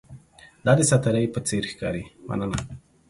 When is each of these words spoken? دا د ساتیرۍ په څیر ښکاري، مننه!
دا 0.65 0.71
د 0.79 0.81
ساتیرۍ 0.89 1.25
په 1.33 1.39
څیر 1.47 1.63
ښکاري، 1.71 2.03
مننه! 2.27 2.57